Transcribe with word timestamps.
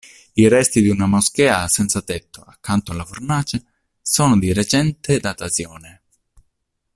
I 0.33 0.47
resti 0.49 0.81
di 0.81 0.87
una 0.89 1.05
moschea 1.05 1.67
senza 1.67 2.01
tetto 2.01 2.41
accanto 2.41 2.91
alla 2.91 3.05
fornace 3.05 3.63
sono 4.01 4.35
di 4.39 4.51
recente 4.51 5.19
datazione. 5.19 6.01